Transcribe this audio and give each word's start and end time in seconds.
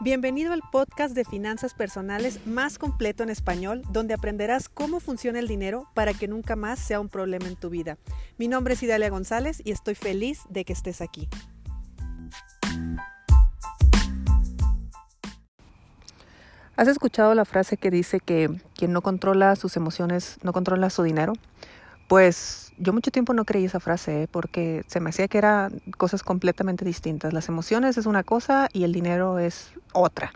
Bienvenido 0.00 0.52
al 0.52 0.62
podcast 0.70 1.12
de 1.12 1.24
finanzas 1.24 1.74
personales 1.74 2.46
más 2.46 2.78
completo 2.78 3.24
en 3.24 3.30
español, 3.30 3.82
donde 3.90 4.14
aprenderás 4.14 4.68
cómo 4.68 5.00
funciona 5.00 5.40
el 5.40 5.48
dinero 5.48 5.88
para 5.92 6.14
que 6.14 6.28
nunca 6.28 6.54
más 6.54 6.78
sea 6.78 7.00
un 7.00 7.08
problema 7.08 7.48
en 7.48 7.56
tu 7.56 7.68
vida. 7.68 7.98
Mi 8.36 8.46
nombre 8.46 8.74
es 8.74 8.82
Idalia 8.84 9.10
González 9.10 9.60
y 9.64 9.72
estoy 9.72 9.96
feliz 9.96 10.42
de 10.50 10.64
que 10.64 10.72
estés 10.72 11.00
aquí. 11.00 11.28
¿Has 16.76 16.86
escuchado 16.86 17.34
la 17.34 17.44
frase 17.44 17.76
que 17.76 17.90
dice 17.90 18.20
que 18.20 18.48
quien 18.76 18.92
no 18.92 19.02
controla 19.02 19.56
sus 19.56 19.76
emociones 19.76 20.38
no 20.44 20.52
controla 20.52 20.90
su 20.90 21.02
dinero? 21.02 21.32
Pues 22.08 22.67
yo 22.78 22.92
mucho 22.92 23.10
tiempo 23.10 23.34
no 23.34 23.44
creí 23.44 23.64
esa 23.64 23.80
frase 23.80 24.22
¿eh? 24.22 24.28
porque 24.30 24.84
se 24.86 25.00
me 25.00 25.10
hacía 25.10 25.28
que 25.28 25.38
eran 25.38 25.80
cosas 25.96 26.22
completamente 26.22 26.84
distintas. 26.84 27.32
Las 27.32 27.48
emociones 27.48 27.98
es 27.98 28.06
una 28.06 28.22
cosa 28.22 28.68
y 28.72 28.84
el 28.84 28.92
dinero 28.92 29.38
es 29.38 29.72
otra. 29.92 30.32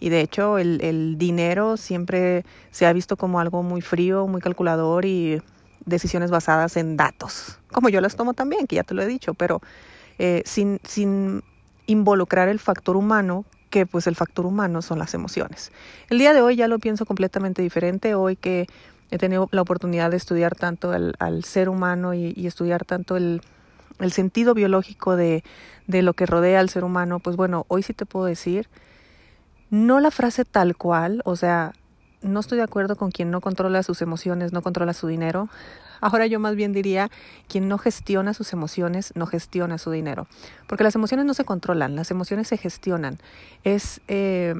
Y 0.00 0.08
de 0.08 0.20
hecho 0.20 0.58
el, 0.58 0.80
el 0.82 1.16
dinero 1.18 1.76
siempre 1.76 2.44
se 2.70 2.86
ha 2.86 2.92
visto 2.92 3.16
como 3.16 3.40
algo 3.40 3.62
muy 3.62 3.80
frío, 3.80 4.26
muy 4.26 4.40
calculador 4.40 5.04
y 5.04 5.40
decisiones 5.86 6.30
basadas 6.30 6.76
en 6.76 6.96
datos, 6.96 7.58
como 7.72 7.88
yo 7.88 8.00
las 8.00 8.16
tomo 8.16 8.34
también, 8.34 8.66
que 8.66 8.76
ya 8.76 8.84
te 8.84 8.94
lo 8.94 9.02
he 9.02 9.06
dicho, 9.06 9.34
pero 9.34 9.60
eh, 10.18 10.42
sin, 10.44 10.80
sin 10.84 11.42
involucrar 11.86 12.48
el 12.48 12.58
factor 12.58 12.96
humano 12.96 13.44
que 13.70 13.86
pues 13.86 14.06
el 14.06 14.14
factor 14.14 14.46
humano 14.46 14.82
son 14.82 14.98
las 14.98 15.14
emociones. 15.14 15.72
El 16.08 16.18
día 16.18 16.32
de 16.32 16.40
hoy 16.40 16.54
ya 16.56 16.68
lo 16.68 16.78
pienso 16.78 17.06
completamente 17.06 17.60
diferente, 17.60 18.14
hoy 18.14 18.36
que 18.36 18.68
he 19.14 19.18
tenido 19.18 19.48
la 19.52 19.62
oportunidad 19.62 20.10
de 20.10 20.16
estudiar 20.16 20.56
tanto 20.56 20.90
al, 20.90 21.44
ser 21.44 21.68
humano 21.68 22.14
y, 22.14 22.46
estudiar 22.46 22.84
tanto 22.84 23.16
el, 23.16 23.42
sentido 24.10 24.54
biológico 24.54 25.14
de, 25.14 25.44
de, 25.86 26.02
lo 26.02 26.14
que 26.14 26.26
rodea 26.26 26.58
al 26.58 26.68
ser 26.68 26.82
humano, 26.82 27.20
pues 27.20 27.36
bueno, 27.36 27.64
hoy 27.68 27.84
sí 27.84 27.94
te 27.94 28.06
puedo 28.06 28.26
decir, 28.26 28.68
no 29.70 30.00
la 30.00 30.10
frase 30.10 30.44
tal 30.44 30.76
cual, 30.76 31.22
o 31.24 31.36
sea, 31.36 31.74
no 32.22 32.40
estoy 32.40 32.58
de 32.58 32.64
acuerdo 32.64 32.96
con 32.96 33.12
quien 33.12 33.30
no 33.30 33.40
controla 33.40 33.84
sus 33.84 34.02
emociones, 34.02 34.52
no 34.52 34.62
controla 34.62 34.94
su 34.94 35.06
dinero. 35.06 35.48
Ahora 36.00 36.26
yo 36.26 36.40
más 36.40 36.56
bien 36.56 36.72
diría, 36.72 37.08
quien 37.48 37.68
no 37.68 37.78
gestiona 37.78 38.34
sus 38.34 38.52
emociones, 38.52 39.12
no 39.14 39.26
gestiona 39.26 39.78
su 39.78 39.92
dinero. 39.92 40.26
Porque 40.66 40.82
las 40.82 40.96
emociones 40.96 41.24
no 41.24 41.34
se 41.34 41.44
controlan, 41.44 41.94
las 41.94 42.10
emociones 42.10 42.48
se 42.48 42.56
gestionan. 42.56 43.18
Es, 43.62 44.00
eh, 44.08 44.54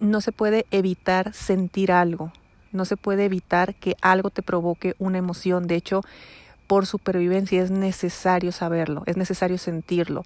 no 0.00 0.22
se 0.22 0.32
puede 0.32 0.64
evitar 0.70 1.34
sentir 1.34 1.92
algo. 1.92 2.32
No 2.72 2.84
se 2.84 2.96
puede 2.96 3.24
evitar 3.24 3.74
que 3.74 3.96
algo 4.02 4.30
te 4.30 4.42
provoque 4.42 4.94
una 4.98 5.18
emoción. 5.18 5.66
De 5.66 5.76
hecho, 5.76 6.02
por 6.66 6.86
supervivencia 6.86 7.62
es 7.62 7.70
necesario 7.70 8.50
saberlo, 8.50 9.02
es 9.06 9.16
necesario 9.16 9.58
sentirlo. 9.58 10.24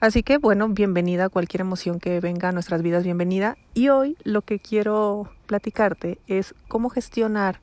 Así 0.00 0.22
que 0.22 0.38
bueno, 0.38 0.68
bienvenida 0.68 1.24
a 1.24 1.28
cualquier 1.28 1.62
emoción 1.62 1.98
que 1.98 2.20
venga 2.20 2.50
a 2.50 2.52
nuestras 2.52 2.82
vidas, 2.82 3.02
bienvenida. 3.02 3.56
Y 3.74 3.88
hoy 3.88 4.16
lo 4.22 4.42
que 4.42 4.60
quiero 4.60 5.28
platicarte 5.46 6.18
es 6.28 6.54
cómo 6.68 6.88
gestionar 6.88 7.60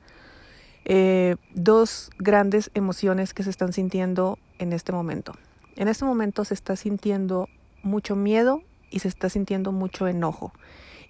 eh, 0.84 1.36
dos 1.54 2.10
grandes 2.18 2.70
emociones 2.74 3.32
que 3.32 3.42
se 3.42 3.50
están 3.50 3.72
sintiendo 3.72 4.38
en 4.58 4.72
este 4.72 4.92
momento. 4.92 5.32
En 5.76 5.88
este 5.88 6.04
momento 6.04 6.44
se 6.44 6.54
está 6.54 6.76
sintiendo 6.76 7.48
mucho 7.82 8.16
miedo 8.16 8.62
y 8.90 8.98
se 8.98 9.08
está 9.08 9.28
sintiendo 9.28 9.72
mucho 9.72 10.06
enojo. 10.06 10.52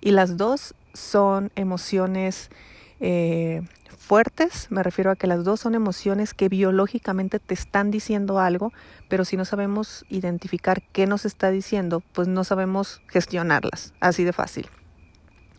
Y 0.00 0.12
las 0.12 0.36
dos 0.36 0.74
son 0.92 1.50
emociones 1.56 2.50
eh, 3.00 3.62
fuertes, 3.98 4.68
me 4.70 4.82
refiero 4.82 5.10
a 5.10 5.16
que 5.16 5.26
las 5.26 5.44
dos 5.44 5.60
son 5.60 5.74
emociones 5.74 6.32
que 6.32 6.48
biológicamente 6.48 7.38
te 7.38 7.54
están 7.54 7.90
diciendo 7.90 8.38
algo, 8.38 8.72
pero 9.08 9.24
si 9.24 9.36
no 9.36 9.44
sabemos 9.44 10.04
identificar 10.08 10.82
qué 10.92 11.06
nos 11.06 11.24
está 11.24 11.50
diciendo, 11.50 12.02
pues 12.12 12.28
no 12.28 12.44
sabemos 12.44 13.02
gestionarlas, 13.08 13.94
así 14.00 14.24
de 14.24 14.32
fácil. 14.32 14.68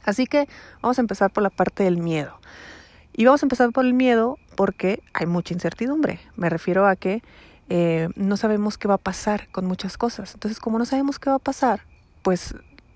Así 0.04 0.26
que 0.26 0.48
vamos 0.82 0.98
a 0.98 1.02
empezar 1.02 1.32
por 1.32 1.44
la 1.44 1.50
parte 1.50 1.84
del 1.84 1.98
miedo. 1.98 2.40
Y 3.14 3.26
vamos 3.26 3.44
a 3.44 3.46
empezar 3.46 3.72
por 3.72 3.86
el 3.86 3.94
miedo 3.94 4.38
porque 4.56 5.02
hay 5.14 5.26
mucha 5.26 5.54
incertidumbre. 5.54 6.20
Me 6.36 6.50
refiero 6.50 6.88
a 6.88 6.96
que 6.96 7.24
eh, 7.68 8.08
no 8.16 8.38
sabemos 8.38 8.78
qué 8.78 8.88
va 8.88 8.94
a 8.94 9.00
pasar 9.00 9.50
con 9.50 9.66
muchas 9.66 9.98
cosas. 9.98 10.34
Entonces, 10.34 10.60
como 10.60 10.80
no 10.80 10.86
sabemos 10.86 11.20
qué 11.20 11.30
va 11.30 11.36
a 11.36 11.40
pasar, 11.40 11.82
pues 12.22 12.56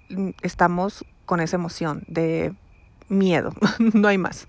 mm, 0.09 0.29
estamos 0.41 1.03
con 1.25 1.41
esa 1.41 1.57
emoción 1.57 2.03
de 2.07 2.53
miedo, 3.11 3.53
no 3.93 4.07
hay 4.07 4.17
más. 4.17 4.47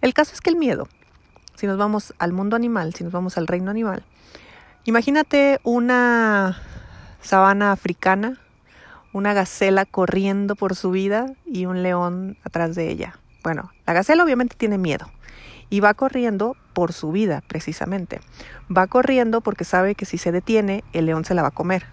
El 0.00 0.14
caso 0.14 0.32
es 0.34 0.40
que 0.40 0.50
el 0.50 0.56
miedo, 0.56 0.88
si 1.56 1.66
nos 1.66 1.76
vamos 1.76 2.14
al 2.18 2.32
mundo 2.32 2.56
animal, 2.56 2.94
si 2.94 3.04
nos 3.04 3.12
vamos 3.12 3.36
al 3.36 3.46
reino 3.46 3.70
animal, 3.70 4.04
imagínate 4.84 5.60
una 5.64 6.62
sabana 7.20 7.72
africana, 7.72 8.38
una 9.12 9.34
gacela 9.34 9.84
corriendo 9.84 10.54
por 10.54 10.76
su 10.76 10.90
vida 10.90 11.34
y 11.44 11.66
un 11.66 11.82
león 11.82 12.38
atrás 12.44 12.74
de 12.74 12.90
ella. 12.90 13.18
Bueno, 13.42 13.72
la 13.86 13.92
gacela 13.92 14.22
obviamente 14.22 14.54
tiene 14.56 14.78
miedo 14.78 15.10
y 15.70 15.80
va 15.80 15.94
corriendo 15.94 16.56
por 16.72 16.92
su 16.92 17.12
vida 17.12 17.42
precisamente. 17.46 18.20
Va 18.74 18.86
corriendo 18.86 19.40
porque 19.40 19.64
sabe 19.64 19.94
que 19.94 20.04
si 20.04 20.18
se 20.18 20.32
detiene, 20.32 20.84
el 20.92 21.06
león 21.06 21.24
se 21.24 21.34
la 21.34 21.42
va 21.42 21.48
a 21.48 21.52
comer. 21.52 21.86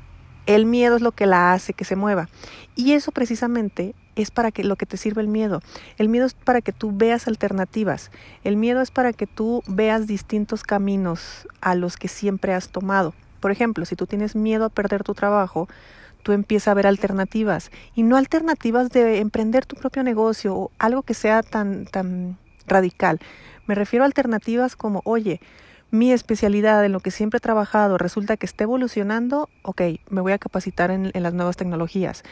El 0.45 0.65
miedo 0.65 0.95
es 0.95 1.01
lo 1.01 1.11
que 1.11 1.25
la 1.25 1.53
hace 1.53 1.73
que 1.73 1.85
se 1.85 1.95
mueva. 1.95 2.29
Y 2.75 2.93
eso 2.93 3.11
precisamente 3.11 3.95
es 4.21 4.31
para 4.31 4.51
que 4.51 4.63
lo 4.63 4.75
que 4.75 4.85
te 4.85 4.97
sirve 4.97 5.21
el 5.21 5.27
miedo. 5.27 5.61
El 5.97 6.09
miedo 6.09 6.25
es 6.25 6.33
para 6.33 6.61
que 6.61 6.71
tú 6.71 6.91
veas 6.93 7.27
alternativas. 7.27 8.11
El 8.43 8.57
miedo 8.57 8.81
es 8.81 8.91
para 8.91 9.13
que 9.13 9.27
tú 9.27 9.63
veas 9.67 10.07
distintos 10.07 10.63
caminos 10.63 11.47
a 11.61 11.75
los 11.75 11.97
que 11.97 12.07
siempre 12.07 12.53
has 12.53 12.69
tomado. 12.69 13.13
Por 13.39 13.51
ejemplo, 13.51 13.85
si 13.85 13.95
tú 13.95 14.07
tienes 14.07 14.35
miedo 14.35 14.65
a 14.65 14.69
perder 14.69 15.03
tu 15.03 15.13
trabajo, 15.13 15.67
tú 16.23 16.31
empiezas 16.31 16.69
a 16.69 16.73
ver 16.73 16.87
alternativas 16.87 17.71
y 17.95 18.03
no 18.03 18.17
alternativas 18.17 18.89
de 18.89 19.19
emprender 19.19 19.65
tu 19.65 19.75
propio 19.75 20.03
negocio 20.03 20.55
o 20.55 20.71
algo 20.79 21.03
que 21.03 21.13
sea 21.13 21.43
tan 21.43 21.85
tan 21.85 22.37
radical. 22.67 23.19
Me 23.65 23.75
refiero 23.75 24.03
a 24.03 24.07
alternativas 24.07 24.75
como, 24.75 25.01
oye, 25.05 25.39
mi 25.89 26.11
especialidad 26.11 26.83
en 26.83 26.91
lo 26.91 26.99
que 26.99 27.11
siempre 27.11 27.37
he 27.37 27.41
trabajado 27.41 27.97
resulta 27.97 28.37
que 28.37 28.45
está 28.45 28.65
evolucionando, 28.65 29.49
ok, 29.61 29.81
me 30.09 30.21
voy 30.21 30.33
a 30.33 30.37
capacitar 30.37 30.91
en, 30.91 31.11
las 31.13 31.33
nuevas 31.33 31.55
tecnologías. 31.55 32.23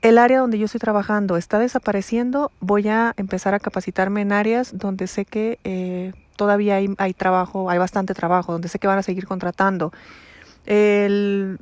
El 0.00 0.16
área 0.18 0.38
donde 0.40 0.58
yo 0.58 0.66
estoy 0.66 0.78
trabajando 0.78 1.36
está 1.36 1.58
desapareciendo, 1.58 2.52
voy 2.60 2.88
a 2.88 3.14
empezar 3.16 3.54
a 3.54 3.58
capacitarme 3.58 4.20
en 4.20 4.32
áreas 4.32 4.78
donde 4.78 5.08
sé 5.08 5.24
que 5.24 5.58
eh, 5.64 6.12
todavía 6.36 6.76
hay, 6.76 7.14
trabajo, 7.14 7.68
hay 7.68 7.78
bastante 7.78 8.14
trabajo, 8.14 8.52
donde 8.52 8.68
sé 8.68 8.78
que 8.78 8.86
van 8.86 8.98
a 8.98 9.02
seguir 9.02 9.26
contratando. 9.26 9.92
E, 10.66 11.58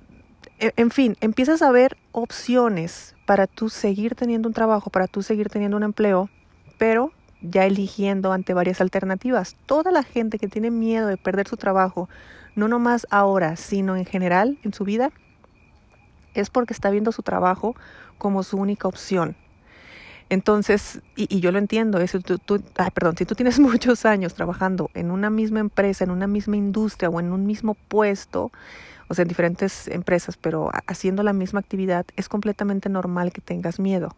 en 0.58 0.90
fin, 0.90 1.16
empiezas 1.22 1.62
a 1.62 1.70
ver 1.70 1.96
opciones 2.12 3.14
para 3.24 3.46
tú 3.46 3.70
seguir 3.70 4.14
teniendo 4.14 4.48
un 4.48 4.54
trabajo, 4.54 4.90
para 4.90 5.06
tú 5.06 5.22
seguir 5.22 5.48
teniendo 5.48 5.78
un 5.78 5.82
empleo, 5.82 6.28
pero 6.76 7.12
ya 7.40 7.64
eligiendo 7.64 8.32
ante 8.32 8.52
varias 8.52 8.82
alternativas. 8.82 9.56
Toda 9.64 9.90
la 9.90 10.02
gente 10.02 10.38
que 10.38 10.48
tiene 10.48 10.70
miedo 10.70 11.06
de 11.06 11.16
perder 11.16 11.48
su 11.48 11.56
trabajo, 11.56 12.10
no 12.54 12.68
nomás 12.68 13.06
ahora, 13.10 13.56
sino 13.56 13.96
en 13.96 14.04
general 14.04 14.58
en 14.62 14.74
su 14.74 14.84
vida, 14.84 15.10
es 16.40 16.50
porque 16.50 16.72
está 16.72 16.90
viendo 16.90 17.12
su 17.12 17.22
trabajo 17.22 17.74
como 18.18 18.42
su 18.42 18.56
única 18.56 18.88
opción. 18.88 19.36
Entonces, 20.28 21.00
y, 21.14 21.40
yo 21.40 21.52
lo 21.52 21.58
entiendo, 21.58 22.00
es, 22.00 22.12
tú, 22.44 22.62
perdón, 22.94 23.16
si 23.16 23.24
tú 23.24 23.34
tienes 23.34 23.58
muchos 23.60 24.04
años 24.04 24.34
trabajando 24.34 24.90
en 24.94 25.10
una 25.10 25.30
misma 25.30 25.60
empresa, 25.60 26.04
en 26.04 26.10
una 26.10 26.26
misma 26.26 26.56
industria 26.56 27.08
o 27.08 27.20
en 27.20 27.32
un 27.32 27.46
mismo 27.46 27.74
puesto, 27.74 28.50
o 29.08 29.14
sea, 29.14 29.22
en 29.22 29.28
diferentes 29.28 29.86
empresas, 29.86 30.36
pero 30.36 30.70
haciendo 30.88 31.22
la 31.22 31.32
misma 31.32 31.60
actividad, 31.60 32.06
es 32.16 32.28
completamente 32.28 32.88
normal 32.88 33.32
que 33.32 33.40
tengas 33.40 33.78
miedo. 33.78 34.16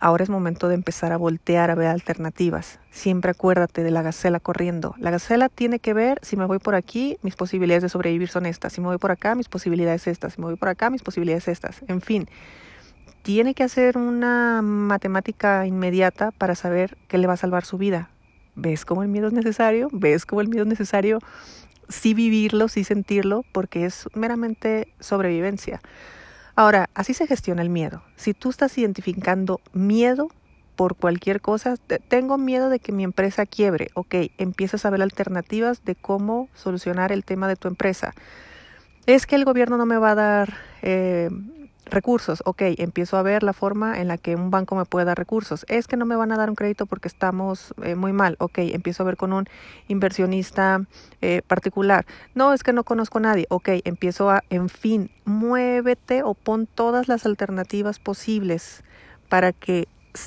Ahora 0.00 0.24
es 0.24 0.30
momento 0.30 0.68
de 0.68 0.74
empezar 0.74 1.12
a 1.12 1.16
voltear 1.16 1.70
a 1.70 1.74
ver 1.74 1.88
alternativas. 1.88 2.78
Siempre 2.90 3.30
acuérdate 3.30 3.82
de 3.82 3.90
la 3.90 4.02
gacela 4.02 4.40
corriendo. 4.40 4.94
La 4.98 5.10
gacela 5.10 5.48
tiene 5.48 5.78
que 5.78 5.94
ver 5.94 6.18
si 6.22 6.36
me 6.36 6.44
voy 6.44 6.58
por 6.58 6.74
aquí, 6.74 7.16
mis 7.22 7.36
posibilidades 7.36 7.82
de 7.82 7.88
sobrevivir 7.88 8.28
son 8.28 8.46
estas. 8.46 8.72
Si 8.72 8.80
me 8.80 8.88
voy 8.88 8.98
por 8.98 9.10
acá, 9.10 9.34
mis 9.34 9.48
posibilidades 9.48 10.06
estas. 10.06 10.34
Si 10.34 10.40
me 10.40 10.46
voy 10.46 10.56
por 10.56 10.68
acá, 10.68 10.90
mis 10.90 11.02
posibilidades 11.02 11.48
estas. 11.48 11.82
En 11.88 12.00
fin, 12.00 12.28
tiene 13.22 13.54
que 13.54 13.62
hacer 13.62 13.96
una 13.96 14.60
matemática 14.62 15.66
inmediata 15.66 16.30
para 16.32 16.54
saber 16.54 16.98
qué 17.08 17.16
le 17.16 17.26
va 17.26 17.32
a 17.32 17.38
salvar 17.38 17.64
su 17.64 17.78
vida. 17.78 18.10
¿Ves 18.56 18.84
cómo 18.84 19.02
el 19.02 19.08
miedo 19.08 19.28
es 19.28 19.32
necesario? 19.32 19.88
¿Ves 19.92 20.26
cómo 20.26 20.42
el 20.42 20.48
miedo 20.48 20.64
es 20.64 20.68
necesario? 20.68 21.18
Sí 21.88 22.14
vivirlo, 22.14 22.68
sí 22.68 22.84
sentirlo, 22.84 23.44
porque 23.52 23.86
es 23.86 24.08
meramente 24.14 24.88
sobrevivencia. 25.00 25.80
Ahora, 26.56 26.88
así 26.94 27.14
se 27.14 27.26
gestiona 27.26 27.62
el 27.62 27.70
miedo. 27.70 28.02
Si 28.16 28.32
tú 28.32 28.50
estás 28.50 28.76
identificando 28.78 29.60
miedo 29.72 30.28
por 30.76 30.96
cualquier 30.96 31.40
cosa, 31.40 31.76
tengo 32.08 32.38
miedo 32.38 32.68
de 32.68 32.78
que 32.78 32.92
mi 32.92 33.04
empresa 33.04 33.46
quiebre, 33.46 33.88
ok, 33.94 34.14
empiezas 34.38 34.84
a 34.84 34.90
ver 34.90 35.02
alternativas 35.02 35.84
de 35.84 35.94
cómo 35.94 36.48
solucionar 36.54 37.12
el 37.12 37.24
tema 37.24 37.48
de 37.48 37.56
tu 37.56 37.68
empresa. 37.68 38.14
Es 39.06 39.26
que 39.26 39.36
el 39.36 39.44
gobierno 39.44 39.76
no 39.76 39.86
me 39.86 39.98
va 39.98 40.12
a 40.12 40.14
dar 40.14 40.54
eh, 40.82 41.30
Recursos, 41.86 42.42
ok, 42.46 42.62
empiezo 42.78 43.18
a 43.18 43.22
ver 43.22 43.42
la 43.42 43.52
forma 43.52 44.00
en 44.00 44.08
la 44.08 44.16
que 44.16 44.36
un 44.36 44.50
banco 44.50 44.74
me 44.74 44.86
puede 44.86 45.04
dar 45.04 45.18
recursos. 45.18 45.66
Es 45.68 45.86
que 45.86 45.96
no 45.96 46.06
me 46.06 46.16
van 46.16 46.32
a 46.32 46.36
dar 46.36 46.48
un 46.48 46.56
crédito 46.56 46.86
porque 46.86 47.08
estamos 47.08 47.74
eh, 47.82 47.94
muy 47.94 48.12
mal, 48.12 48.36
ok, 48.38 48.58
empiezo 48.58 49.02
a 49.02 49.06
ver 49.06 49.16
con 49.18 49.32
un 49.32 49.46
inversionista 49.88 50.82
eh, 51.20 51.42
particular. 51.46 52.06
No, 52.34 52.54
es 52.54 52.62
que 52.62 52.72
no 52.72 52.84
conozco 52.84 53.18
a 53.18 53.22
nadie, 53.22 53.46
ok, 53.50 53.68
empiezo 53.84 54.30
a, 54.30 54.42
en 54.48 54.70
fin, 54.70 55.10
muévete 55.26 56.22
o 56.22 56.32
pon 56.32 56.66
todas 56.66 57.06
las 57.06 57.26
alternativas 57.26 57.98
posibles 57.98 58.82
para 59.28 59.52
que 59.52 59.86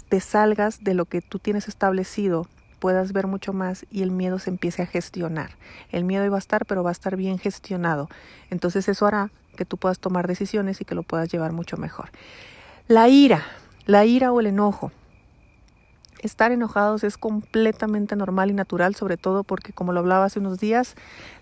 te 0.10 0.20
salgas 0.20 0.84
de 0.84 0.94
lo 0.94 1.06
que 1.06 1.22
tú 1.22 1.40
tienes 1.40 1.68
establecido 1.68 2.48
puedas 2.80 3.12
ver 3.12 3.28
mucho 3.28 3.54
más 3.54 3.86
y 3.92 4.04
el 4.04 4.12
miedo 4.12 4.40
se 4.40 4.50
empiece 4.50 4.82
a 4.82 4.86
gestionar. 4.86 5.52
El 5.92 6.04
miedo 6.04 6.26
iba 6.26 6.36
a 6.36 6.40
estar, 6.40 6.66
pero 6.66 6.84
va 6.84 6.92
a 6.92 6.94
estar 6.94 7.16
bien 7.16 7.40
gestionado. 7.40 8.10
Entonces 8.50 8.88
eso 8.88 9.06
hará 9.06 9.32
que 9.58 9.66
tú 9.66 9.76
puedas 9.76 10.00
tomar 10.00 10.28
decisiones 10.28 10.80
y 10.80 10.86
que 10.86 10.96
lo 10.96 11.04
puedas 11.04 11.30
llevar 11.30 11.52
mucho 11.52 11.76
mejor. 11.76 12.10
La 12.88 13.10
ira, 13.10 13.44
la 13.86 14.06
ira 14.06 14.32
o 14.32 14.40
el 14.40 14.48
enojo. 14.48 14.94
Estar 16.20 16.52
enojados 16.52 17.04
es 17.04 17.18
completamente 17.18 18.16
normal 18.16 18.50
y 18.50 18.54
natural, 18.54 18.96
sobre 18.96 19.18
todo 19.18 19.44
porque, 19.44 19.74
como 19.74 19.92
lo 19.92 20.00
hablaba 20.00 20.26
hace 20.26 20.40
unos 20.40 20.60
días, 20.60 20.96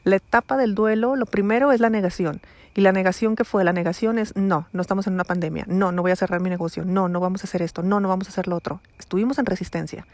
la 0.04 0.16
etapa 0.16 0.58
del 0.58 0.74
duelo, 0.74 1.16
lo 1.16 1.28
primero 1.28 1.72
es 1.72 1.80
la 1.80 1.90
negación. 1.90 2.42
Y 2.74 2.82
la 2.82 2.92
negación 2.92 3.38
que 3.38 3.46
fue, 3.46 3.64
la 3.64 3.72
negación 3.72 4.20
es, 4.20 4.36
no, 4.36 4.68
no 4.74 4.82
estamos 4.82 5.08
en 5.08 5.14
una 5.14 5.24
pandemia, 5.24 5.64
no, 5.68 5.94
no 5.94 6.02
voy 6.02 6.12
a 6.12 6.16
cerrar 6.18 6.42
mi 6.42 6.50
negocio, 6.50 6.84
no, 6.84 7.08
no 7.08 7.22
vamos 7.22 7.42
a 7.42 7.46
hacer 7.46 7.62
esto, 7.62 7.84
no, 7.84 8.02
no 8.02 8.10
vamos 8.10 8.28
a 8.28 8.32
hacer 8.32 8.48
lo 8.48 8.56
otro. 8.58 8.82
Estuvimos 9.00 9.40
en 9.40 9.46
resistencia. 9.46 10.06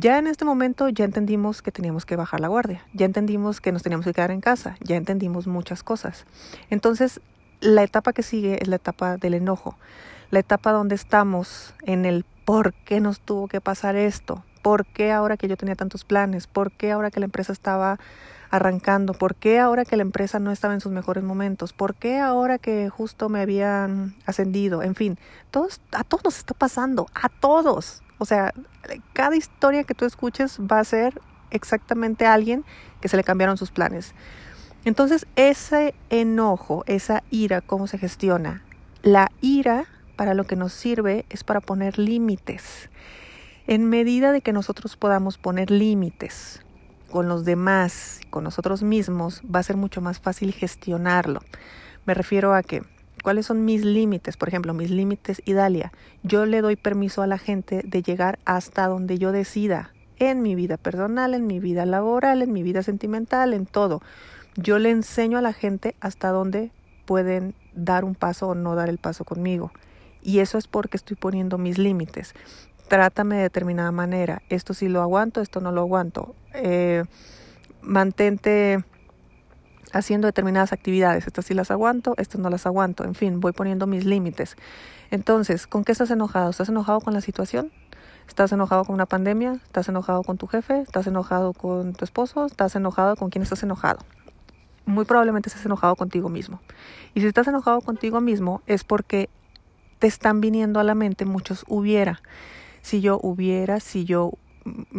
Ya 0.00 0.16
en 0.18 0.28
este 0.28 0.44
momento 0.44 0.88
ya 0.90 1.04
entendimos 1.04 1.60
que 1.60 1.72
teníamos 1.72 2.06
que 2.06 2.14
bajar 2.14 2.38
la 2.38 2.46
guardia, 2.46 2.86
ya 2.94 3.04
entendimos 3.04 3.60
que 3.60 3.72
nos 3.72 3.82
teníamos 3.82 4.06
que 4.06 4.12
quedar 4.12 4.30
en 4.30 4.40
casa, 4.40 4.76
ya 4.80 4.94
entendimos 4.94 5.48
muchas 5.48 5.82
cosas. 5.82 6.24
Entonces, 6.70 7.20
la 7.60 7.82
etapa 7.82 8.12
que 8.12 8.22
sigue 8.22 8.62
es 8.62 8.68
la 8.68 8.76
etapa 8.76 9.16
del 9.16 9.34
enojo, 9.34 9.76
la 10.30 10.38
etapa 10.38 10.70
donde 10.70 10.94
estamos 10.94 11.74
en 11.82 12.04
el 12.04 12.24
por 12.44 12.74
qué 12.74 13.00
nos 13.00 13.18
tuvo 13.18 13.48
que 13.48 13.60
pasar 13.60 13.96
esto, 13.96 14.44
por 14.62 14.86
qué 14.86 15.10
ahora 15.10 15.36
que 15.36 15.48
yo 15.48 15.56
tenía 15.56 15.74
tantos 15.74 16.04
planes, 16.04 16.46
por 16.46 16.70
qué 16.70 16.92
ahora 16.92 17.10
que 17.10 17.18
la 17.18 17.26
empresa 17.26 17.52
estaba 17.52 17.98
arrancando, 18.50 19.14
por 19.14 19.34
qué 19.34 19.58
ahora 19.58 19.84
que 19.84 19.96
la 19.96 20.02
empresa 20.02 20.38
no 20.38 20.52
estaba 20.52 20.74
en 20.74 20.80
sus 20.80 20.92
mejores 20.92 21.24
momentos, 21.24 21.72
por 21.72 21.96
qué 21.96 22.20
ahora 22.20 22.58
que 22.58 22.88
justo 22.88 23.28
me 23.28 23.40
habían 23.40 24.14
ascendido, 24.26 24.84
en 24.84 24.94
fin, 24.94 25.18
todos, 25.50 25.80
a 25.90 26.04
todos 26.04 26.22
nos 26.22 26.38
está 26.38 26.54
pasando, 26.54 27.08
a 27.14 27.28
todos, 27.28 28.04
o 28.18 28.24
sea, 28.24 28.52
cada 29.12 29.36
historia 29.36 29.84
que 29.84 29.94
tú 29.94 30.04
escuches 30.04 30.58
va 30.60 30.80
a 30.80 30.84
ser 30.84 31.20
exactamente 31.50 32.26
alguien 32.26 32.64
que 33.00 33.08
se 33.08 33.16
le 33.16 33.24
cambiaron 33.24 33.56
sus 33.56 33.70
planes. 33.70 34.14
Entonces, 34.84 35.26
ese 35.36 35.94
enojo, 36.10 36.84
esa 36.86 37.22
ira, 37.30 37.60
¿cómo 37.60 37.86
se 37.86 37.98
gestiona? 37.98 38.62
La 39.02 39.30
ira 39.40 39.86
para 40.16 40.34
lo 40.34 40.44
que 40.44 40.56
nos 40.56 40.72
sirve 40.72 41.24
es 41.30 41.44
para 41.44 41.60
poner 41.60 41.98
límites. 41.98 42.90
En 43.66 43.88
medida 43.88 44.32
de 44.32 44.40
que 44.40 44.52
nosotros 44.52 44.96
podamos 44.96 45.38
poner 45.38 45.70
límites 45.70 46.60
con 47.10 47.28
los 47.28 47.44
demás, 47.44 48.20
con 48.30 48.44
nosotros 48.44 48.82
mismos, 48.82 49.42
va 49.42 49.60
a 49.60 49.62
ser 49.62 49.76
mucho 49.76 50.00
más 50.00 50.20
fácil 50.20 50.52
gestionarlo. 50.52 51.40
Me 52.04 52.14
refiero 52.14 52.54
a 52.54 52.62
que 52.62 52.82
¿Cuáles 53.22 53.46
son 53.46 53.64
mis 53.64 53.84
límites? 53.84 54.36
Por 54.36 54.48
ejemplo, 54.48 54.74
mis 54.74 54.90
límites 54.90 55.42
Idalia. 55.44 55.92
Yo 56.22 56.46
le 56.46 56.60
doy 56.60 56.76
permiso 56.76 57.22
a 57.22 57.26
la 57.26 57.38
gente 57.38 57.82
de 57.84 58.02
llegar 58.02 58.38
hasta 58.44 58.86
donde 58.86 59.18
yo 59.18 59.32
decida, 59.32 59.92
en 60.18 60.42
mi 60.42 60.54
vida 60.54 60.76
personal, 60.76 61.34
en 61.34 61.46
mi 61.46 61.60
vida 61.60 61.86
laboral, 61.86 62.42
en 62.42 62.52
mi 62.52 62.62
vida 62.62 62.82
sentimental, 62.82 63.54
en 63.54 63.66
todo. 63.66 64.02
Yo 64.56 64.78
le 64.78 64.90
enseño 64.90 65.38
a 65.38 65.42
la 65.42 65.52
gente 65.52 65.94
hasta 66.00 66.30
dónde 66.30 66.72
pueden 67.06 67.54
dar 67.74 68.04
un 68.04 68.14
paso 68.14 68.48
o 68.48 68.54
no 68.54 68.74
dar 68.74 68.88
el 68.88 68.98
paso 68.98 69.24
conmigo. 69.24 69.70
Y 70.22 70.40
eso 70.40 70.58
es 70.58 70.66
porque 70.66 70.96
estoy 70.96 71.16
poniendo 71.16 71.58
mis 71.58 71.78
límites. 71.78 72.34
Trátame 72.88 73.36
de 73.36 73.42
determinada 73.42 73.92
manera. 73.92 74.42
Esto 74.48 74.74
sí 74.74 74.88
lo 74.88 75.00
aguanto, 75.02 75.40
esto 75.40 75.60
no 75.60 75.70
lo 75.72 75.82
aguanto. 75.82 76.34
Eh, 76.54 77.04
mantente 77.82 78.84
haciendo 79.92 80.26
determinadas 80.26 80.72
actividades. 80.72 81.26
Estas 81.26 81.46
sí 81.46 81.54
las 81.54 81.70
aguanto, 81.70 82.14
estas 82.16 82.40
no 82.40 82.50
las 82.50 82.66
aguanto. 82.66 83.04
En 83.04 83.14
fin, 83.14 83.40
voy 83.40 83.52
poniendo 83.52 83.86
mis 83.86 84.04
límites. 84.04 84.56
Entonces, 85.10 85.66
¿con 85.66 85.84
qué 85.84 85.92
estás 85.92 86.10
enojado? 86.10 86.50
¿Estás 86.50 86.68
enojado 86.68 87.00
con 87.00 87.14
la 87.14 87.20
situación? 87.20 87.72
¿Estás 88.28 88.52
enojado 88.52 88.84
con 88.84 88.94
una 88.94 89.06
pandemia? 89.06 89.54
¿Estás 89.64 89.88
enojado 89.88 90.22
con 90.22 90.36
tu 90.36 90.46
jefe? 90.46 90.80
¿Estás 90.80 91.06
enojado 91.06 91.54
con 91.54 91.94
tu 91.94 92.04
esposo? 92.04 92.46
¿Estás 92.46 92.76
enojado 92.76 93.16
con 93.16 93.30
quién 93.30 93.42
estás 93.42 93.62
enojado? 93.62 94.00
Muy 94.84 95.04
probablemente 95.04 95.48
estás 95.48 95.64
enojado 95.64 95.96
contigo 95.96 96.28
mismo. 96.28 96.60
Y 97.14 97.20
si 97.20 97.26
estás 97.26 97.48
enojado 97.48 97.80
contigo 97.80 98.20
mismo 98.20 98.62
es 98.66 98.84
porque 98.84 99.30
te 99.98 100.06
están 100.06 100.40
viniendo 100.40 100.78
a 100.78 100.84
la 100.84 100.94
mente 100.94 101.24
muchos 101.24 101.64
hubiera. 101.68 102.20
Si 102.82 103.00
yo 103.00 103.18
hubiera, 103.22 103.80
si 103.80 104.04
yo 104.04 104.32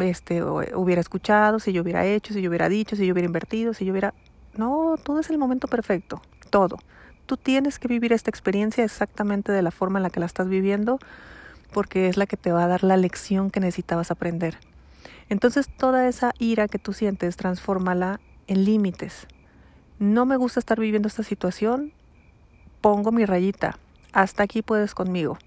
este, 0.01 0.43
hubiera 0.43 1.01
escuchado, 1.01 1.59
si 1.59 1.71
yo 1.71 1.81
hubiera 1.81 2.05
hecho, 2.05 2.33
si 2.33 2.41
yo 2.41 2.49
hubiera 2.49 2.69
dicho, 2.69 2.95
si 2.95 3.05
yo 3.05 3.13
hubiera 3.13 3.27
invertido, 3.27 3.73
si 3.73 3.85
yo 3.85 3.91
hubiera 3.91 4.13
no, 4.59 4.95
todo 5.01 5.19
es 5.19 5.29
el 5.29 5.37
momento 5.37 5.67
perfecto, 5.67 6.21
todo. 6.49 6.77
Tú 7.25 7.37
tienes 7.37 7.79
que 7.79 7.87
vivir 7.87 8.13
esta 8.13 8.29
experiencia 8.29 8.83
exactamente 8.83 9.51
de 9.51 9.61
la 9.61 9.71
forma 9.71 9.99
en 9.99 10.03
la 10.03 10.09
que 10.09 10.19
la 10.19 10.25
estás 10.25 10.49
viviendo 10.49 10.99
porque 11.71 12.09
es 12.09 12.17
la 12.17 12.25
que 12.25 12.37
te 12.37 12.51
va 12.51 12.65
a 12.65 12.67
dar 12.67 12.83
la 12.83 12.97
lección 12.97 13.51
que 13.51 13.59
necesitabas 13.59 14.11
aprender. 14.11 14.57
Entonces 15.29 15.69
toda 15.69 16.07
esa 16.07 16.33
ira 16.39 16.67
que 16.67 16.79
tú 16.79 16.93
sientes, 16.93 17.37
transfórmala 17.37 18.19
en 18.47 18.65
límites. 18.65 19.27
No 19.97 20.25
me 20.25 20.37
gusta 20.37 20.59
estar 20.59 20.79
viviendo 20.79 21.07
esta 21.07 21.23
situación, 21.23 21.93
pongo 22.81 23.11
mi 23.11 23.25
rayita. 23.25 23.77
Hasta 24.11 24.43
aquí 24.43 24.61
puedes 24.61 24.93
conmigo 24.93 25.37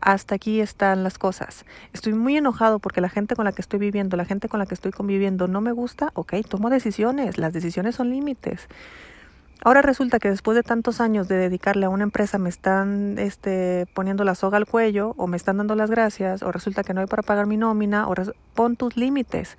hasta 0.00 0.34
aquí 0.34 0.60
están 0.60 1.02
las 1.04 1.18
cosas. 1.18 1.64
Estoy 1.92 2.14
muy 2.14 2.36
enojado 2.36 2.78
porque 2.78 3.00
la 3.00 3.08
gente 3.08 3.34
con 3.34 3.44
la 3.44 3.52
que 3.52 3.62
estoy 3.62 3.78
viviendo, 3.78 4.16
la 4.16 4.24
gente 4.24 4.48
con 4.48 4.58
la 4.58 4.66
que 4.66 4.74
estoy 4.74 4.92
conviviendo 4.92 5.48
no 5.48 5.60
me 5.60 5.72
gusta, 5.72 6.10
ok, 6.14 6.34
tomo 6.48 6.70
decisiones, 6.70 7.38
las 7.38 7.52
decisiones 7.52 7.96
son 7.96 8.10
límites. 8.10 8.68
Ahora 9.64 9.82
resulta 9.82 10.20
que 10.20 10.30
después 10.30 10.54
de 10.54 10.62
tantos 10.62 11.00
años 11.00 11.26
de 11.26 11.36
dedicarle 11.36 11.86
a 11.86 11.88
una 11.88 12.04
empresa 12.04 12.38
me 12.38 12.48
están 12.48 13.18
este, 13.18 13.86
poniendo 13.92 14.22
la 14.22 14.36
soga 14.36 14.56
al 14.56 14.66
cuello 14.66 15.14
o 15.16 15.26
me 15.26 15.36
están 15.36 15.56
dando 15.56 15.74
las 15.74 15.90
gracias 15.90 16.42
o 16.42 16.52
resulta 16.52 16.84
que 16.84 16.94
no 16.94 17.00
hay 17.00 17.08
para 17.08 17.22
pagar 17.22 17.46
mi 17.46 17.56
nómina 17.56 18.08
o 18.08 18.14
pon 18.54 18.76
tus 18.76 18.96
límites. 18.96 19.56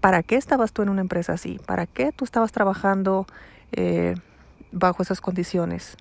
¿Para 0.00 0.22
qué 0.22 0.36
estabas 0.36 0.72
tú 0.72 0.82
en 0.82 0.88
una 0.88 1.02
empresa 1.02 1.34
así? 1.34 1.60
¿Para 1.66 1.86
qué 1.86 2.12
tú 2.12 2.24
estabas 2.24 2.52
trabajando 2.52 3.26
eh, 3.72 4.14
bajo 4.72 5.02
esas 5.02 5.20
condiciones? 5.20 5.96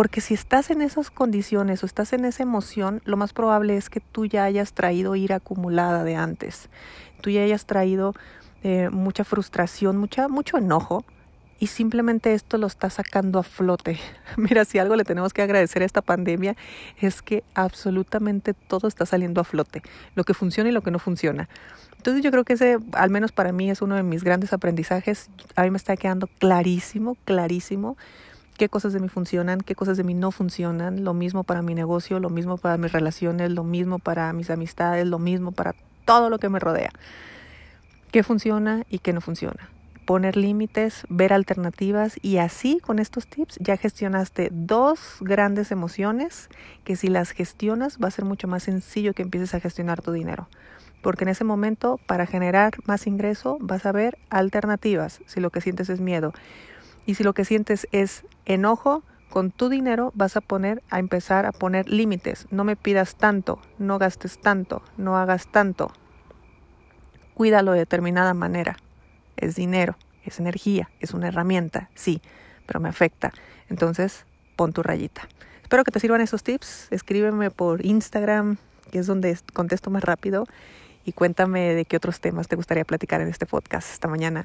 Porque 0.00 0.22
si 0.22 0.32
estás 0.32 0.70
en 0.70 0.80
esas 0.80 1.10
condiciones 1.10 1.82
o 1.82 1.86
estás 1.86 2.14
en 2.14 2.24
esa 2.24 2.42
emoción, 2.42 3.02
lo 3.04 3.18
más 3.18 3.34
probable 3.34 3.76
es 3.76 3.90
que 3.90 4.00
tú 4.00 4.24
ya 4.24 4.44
hayas 4.44 4.72
traído 4.72 5.14
ira 5.14 5.36
acumulada 5.36 6.04
de 6.04 6.16
antes. 6.16 6.70
Tú 7.20 7.28
ya 7.28 7.42
hayas 7.42 7.66
traído 7.66 8.14
eh, 8.62 8.88
mucha 8.90 9.24
frustración, 9.24 9.98
mucha, 9.98 10.26
mucho 10.28 10.56
enojo. 10.56 11.04
Y 11.58 11.66
simplemente 11.66 12.32
esto 12.32 12.56
lo 12.56 12.66
está 12.66 12.88
sacando 12.88 13.38
a 13.38 13.42
flote. 13.42 13.98
Mira, 14.38 14.64
si 14.64 14.78
algo 14.78 14.96
le 14.96 15.04
tenemos 15.04 15.34
que 15.34 15.42
agradecer 15.42 15.82
a 15.82 15.84
esta 15.84 16.00
pandemia 16.00 16.56
es 16.98 17.20
que 17.20 17.44
absolutamente 17.52 18.54
todo 18.54 18.88
está 18.88 19.04
saliendo 19.04 19.42
a 19.42 19.44
flote. 19.44 19.82
Lo 20.14 20.24
que 20.24 20.32
funciona 20.32 20.70
y 20.70 20.72
lo 20.72 20.80
que 20.80 20.90
no 20.90 20.98
funciona. 20.98 21.50
Entonces 21.98 22.24
yo 22.24 22.30
creo 22.30 22.44
que 22.44 22.54
ese, 22.54 22.78
al 22.92 23.10
menos 23.10 23.32
para 23.32 23.52
mí, 23.52 23.70
es 23.70 23.82
uno 23.82 23.96
de 23.96 24.02
mis 24.02 24.24
grandes 24.24 24.54
aprendizajes. 24.54 25.28
A 25.56 25.64
mí 25.64 25.70
me 25.70 25.76
está 25.76 25.94
quedando 25.98 26.26
clarísimo, 26.38 27.18
clarísimo 27.26 27.98
qué 28.60 28.68
cosas 28.68 28.92
de 28.92 29.00
mí 29.00 29.08
funcionan, 29.08 29.62
qué 29.62 29.74
cosas 29.74 29.96
de 29.96 30.04
mí 30.04 30.12
no 30.12 30.32
funcionan, 30.32 31.02
lo 31.02 31.14
mismo 31.14 31.44
para 31.44 31.62
mi 31.62 31.74
negocio, 31.74 32.20
lo 32.20 32.28
mismo 32.28 32.58
para 32.58 32.76
mis 32.76 32.92
relaciones, 32.92 33.50
lo 33.50 33.64
mismo 33.64 33.98
para 33.98 34.30
mis 34.34 34.50
amistades, 34.50 35.06
lo 35.06 35.18
mismo 35.18 35.50
para 35.50 35.74
todo 36.04 36.28
lo 36.28 36.38
que 36.38 36.50
me 36.50 36.58
rodea. 36.58 36.90
¿Qué 38.12 38.22
funciona 38.22 38.84
y 38.90 38.98
qué 38.98 39.14
no 39.14 39.22
funciona? 39.22 39.70
Poner 40.04 40.36
límites, 40.36 41.06
ver 41.08 41.32
alternativas 41.32 42.18
y 42.20 42.36
así 42.36 42.80
con 42.80 42.98
estos 42.98 43.26
tips 43.28 43.56
ya 43.60 43.78
gestionaste 43.78 44.50
dos 44.52 45.16
grandes 45.22 45.70
emociones 45.70 46.50
que 46.84 46.96
si 46.96 47.08
las 47.08 47.30
gestionas 47.30 47.96
va 47.96 48.08
a 48.08 48.10
ser 48.10 48.26
mucho 48.26 48.46
más 48.46 48.64
sencillo 48.64 49.14
que 49.14 49.22
empieces 49.22 49.54
a 49.54 49.60
gestionar 49.60 50.02
tu 50.02 50.12
dinero. 50.12 50.50
Porque 51.00 51.24
en 51.24 51.30
ese 51.30 51.44
momento 51.44 51.98
para 52.06 52.26
generar 52.26 52.72
más 52.84 53.06
ingreso 53.06 53.56
vas 53.58 53.86
a 53.86 53.92
ver 53.92 54.18
alternativas 54.28 55.22
si 55.24 55.40
lo 55.40 55.48
que 55.48 55.62
sientes 55.62 55.88
es 55.88 56.02
miedo 56.02 56.34
y 57.06 57.14
si 57.14 57.24
lo 57.24 57.32
que 57.32 57.44
sientes 57.44 57.88
es 57.92 58.24
enojo, 58.44 59.02
con 59.30 59.52
tu 59.52 59.68
dinero 59.68 60.10
vas 60.14 60.36
a 60.36 60.40
poner 60.40 60.82
a 60.90 60.98
empezar 60.98 61.46
a 61.46 61.52
poner 61.52 61.88
límites. 61.88 62.46
No 62.50 62.64
me 62.64 62.76
pidas 62.76 63.14
tanto, 63.14 63.60
no 63.78 63.98
gastes 63.98 64.40
tanto, 64.40 64.82
no 64.96 65.16
hagas 65.16 65.46
tanto. 65.46 65.92
Cuídalo 67.34 67.72
de 67.72 67.78
determinada 67.78 68.34
manera. 68.34 68.76
Es 69.36 69.54
dinero, 69.54 69.96
es 70.24 70.40
energía, 70.40 70.90
es 71.00 71.14
una 71.14 71.28
herramienta, 71.28 71.90
sí, 71.94 72.20
pero 72.66 72.80
me 72.80 72.88
afecta. 72.88 73.32
Entonces, 73.68 74.26
pon 74.56 74.72
tu 74.72 74.82
rayita. 74.82 75.28
Espero 75.62 75.84
que 75.84 75.92
te 75.92 76.00
sirvan 76.00 76.20
esos 76.20 76.42
tips. 76.42 76.88
Escríbeme 76.90 77.50
por 77.50 77.86
Instagram, 77.86 78.56
que 78.90 78.98
es 78.98 79.06
donde 79.06 79.38
contesto 79.54 79.88
más 79.90 80.02
rápido, 80.02 80.46
y 81.04 81.12
cuéntame 81.12 81.74
de 81.74 81.84
qué 81.84 81.96
otros 81.96 82.20
temas 82.20 82.48
te 82.48 82.56
gustaría 82.56 82.84
platicar 82.84 83.20
en 83.20 83.28
este 83.28 83.46
podcast. 83.46 83.92
Hasta 83.92 84.08
mañana. 84.08 84.44